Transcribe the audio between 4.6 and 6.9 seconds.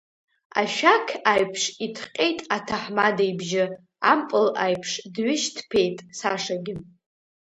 аиԥш дҩышьҭԥеит Сашагьы.